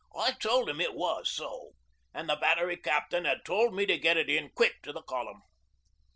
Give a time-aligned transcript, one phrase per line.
[0.15, 1.73] 'I told him it was so,
[2.11, 5.43] an' the Battery captain had told me to get it in quick to the column.